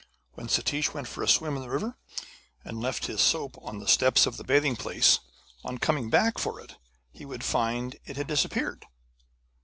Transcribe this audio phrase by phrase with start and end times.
[0.33, 1.95] When Satish went for a swim in the river,
[2.65, 5.19] and left his soap on the steps of the bathing place,
[5.63, 6.75] on coming back for it
[7.11, 8.87] he would find that it had disappeared.